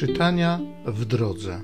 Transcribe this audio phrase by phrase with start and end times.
[0.00, 1.60] Czytania w drodze.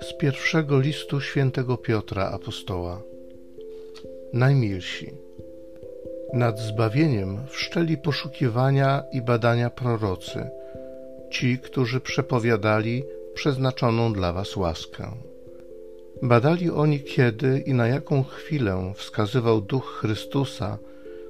[0.00, 3.02] Z pierwszego listu świętego Piotra apostoła.
[4.32, 5.14] Najmilsi.
[6.34, 10.50] Nad zbawieniem wszczęli poszukiwania i badania prorocy,
[11.30, 13.04] ci, którzy przepowiadali
[13.34, 15.29] przeznaczoną dla was łaskę.
[16.22, 20.78] Badali oni kiedy i na jaką chwilę wskazywał duch Chrystusa,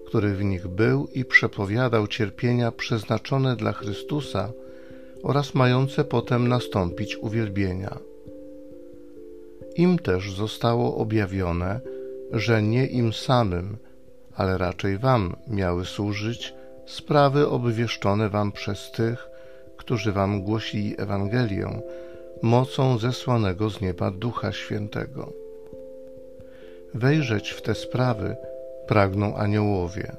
[0.06, 4.52] który w nich był i przepowiadał cierpienia przeznaczone dla Chrystusa
[5.22, 7.98] oraz mające potem nastąpić uwielbienia.
[9.76, 11.80] Im też zostało objawione,
[12.32, 13.76] że nie im samym,
[14.34, 16.54] ale raczej wam miały służyć
[16.86, 19.28] sprawy obwieszczone wam przez tych,
[19.76, 21.82] którzy wam głosili Ewangelię,
[22.42, 25.32] mocą zesłanego z nieba Ducha Świętego.
[26.94, 28.36] Wejrzeć w te sprawy
[28.86, 30.16] pragną aniołowie.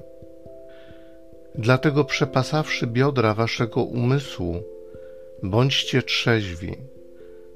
[1.55, 4.63] Dlatego przepasawszy biodra waszego umysłu,
[5.43, 6.77] bądźcie trzeźwi,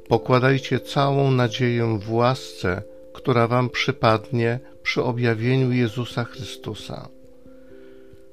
[0.07, 2.81] pokładajcie całą nadzieję w łasce,
[3.13, 7.09] która wam przypadnie przy objawieniu Jezusa Chrystusa.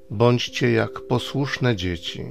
[0.09, 2.25] Bądźcie jak posłuszne dzieci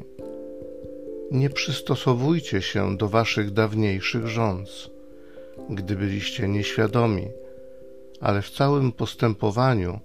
[1.33, 4.91] nie przystosowujcie się do waszych dawniejszych rządz,
[5.71, 7.29] gdy byliście nieświadomi,
[8.21, 10.01] ale w całym postępowaniu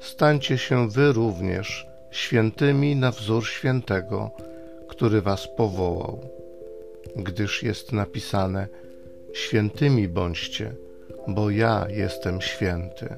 [0.00, 4.30] stańcie się wy również świętymi na wzór świętego,
[4.88, 6.20] który was powołał,
[7.16, 8.68] gdyż jest napisane:
[9.34, 10.74] Świętymi bądźcie,
[11.28, 13.16] bo ja jestem święty.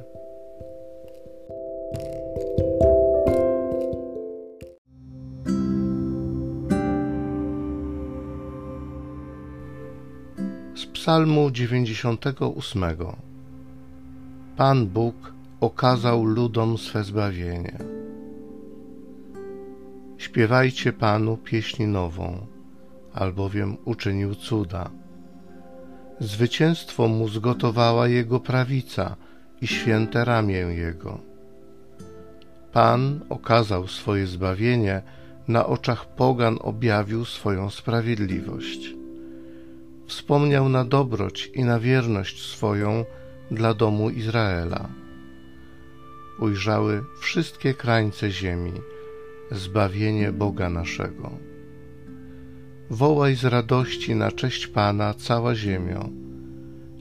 [10.84, 12.84] Psalmu 98
[14.56, 17.78] Pan Bóg okazał ludom swe zbawienie.
[20.18, 22.46] Śpiewajcie Panu pieśń nową,
[23.14, 24.90] albowiem uczynił cuda.
[26.20, 29.16] Zwycięstwo mu zgotowała Jego prawica
[29.60, 31.18] i święte ramię Jego.
[32.72, 35.02] Pan okazał swoje zbawienie,
[35.48, 38.95] na oczach pogan objawił swoją sprawiedliwość
[40.06, 43.04] wspomniał na dobroć i na wierność swoją
[43.50, 44.88] dla domu Izraela.
[46.38, 48.72] Ujrzały wszystkie krańce ziemi,
[49.50, 51.30] zbawienie Boga naszego.
[52.90, 56.08] Wołaj z radości na cześć Pana cała ziemio.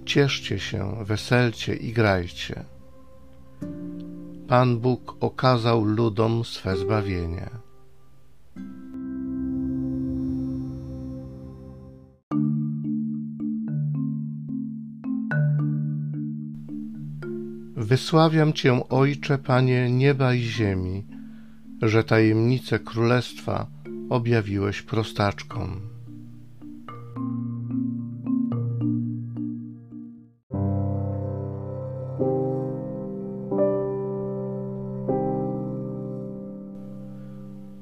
[0.05, 2.63] Cieszcie się, weselcie i grajcie.
[4.47, 7.64] Pan Bóg okazał ludom swe zbawienie.
[17.77, 21.05] Wysławiam Cię, Ojcze, Panie nieba i ziemi,
[21.81, 23.67] że tajemnice królestwa
[24.09, 25.81] objawiłeś prostaczkom.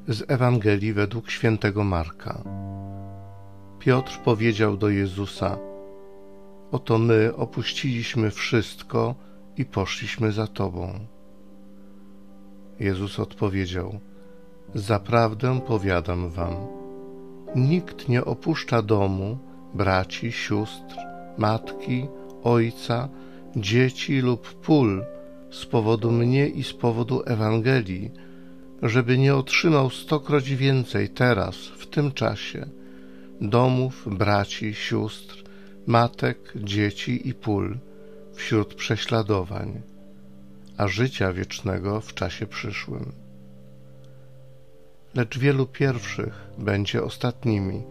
[0.07, 2.43] Z Ewangelii według świętego Marka.
[3.79, 5.57] Piotr powiedział do Jezusa:
[6.71, 9.15] Oto my opuściliśmy wszystko
[9.57, 10.99] i poszliśmy za Tobą.
[12.79, 13.99] Jezus odpowiedział:
[14.75, 16.55] Zaprawdę powiadam Wam,
[17.55, 19.37] nikt nie opuszcza domu,
[19.73, 20.95] braci, sióstr,
[21.37, 22.07] matki,
[22.43, 23.09] ojca,
[23.55, 25.05] dzieci lub pól
[25.51, 28.11] z powodu mnie i z powodu Ewangelii,
[28.81, 32.65] żeby nie otrzymał stokroć więcej teraz, w tym czasie,
[33.41, 35.43] domów, braci, sióstr,
[35.87, 37.77] matek, dzieci i pól
[38.33, 39.81] wśród prześladowań,
[40.77, 43.11] a życia wiecznego w czasie przyszłym.
[45.13, 47.83] Lecz wielu pierwszych będzie ostatnimi,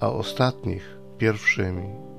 [0.00, 2.13] a ostatnich pierwszymi.